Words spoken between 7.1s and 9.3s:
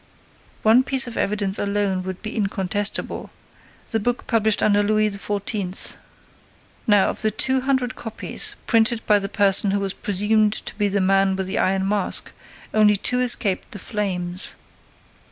of those hundred copies printed by the